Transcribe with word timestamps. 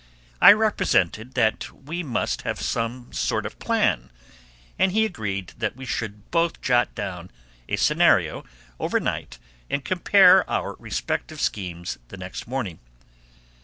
I 0.41 0.51
represented 0.53 1.35
that 1.35 1.71
we 1.71 2.01
must 2.01 2.41
have 2.41 2.59
some 2.59 3.13
sort 3.13 3.45
of 3.45 3.59
plan, 3.59 4.09
and 4.79 4.91
he 4.93 5.05
agreed 5.05 5.49
that 5.59 5.75
we 5.75 5.85
should 5.85 6.31
both 6.31 6.59
jot 6.59 6.95
down 6.95 7.29
a 7.69 7.75
scenario 7.75 8.43
overnight 8.79 9.37
and 9.69 9.85
compare 9.85 10.43
our 10.49 10.73
respective 10.79 11.39
schemes 11.39 11.99
the 12.07 12.17
next 12.17 12.47
morning. 12.47 12.79